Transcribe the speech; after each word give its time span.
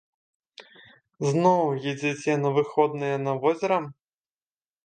Зноў 1.33 1.65
едзеце 1.93 2.33
на 2.47 2.55
выходныя 2.57 3.17
на 3.29 3.33
возера? 3.45 3.77